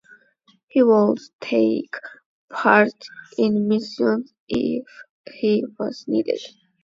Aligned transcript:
He 0.67 0.81
would 0.81 1.19
take 1.41 1.93
part 2.49 2.91
in 3.37 3.67
missions 3.67 4.33
if 4.49 4.83
he 5.31 5.63
was 5.77 6.05
needed. 6.07 6.41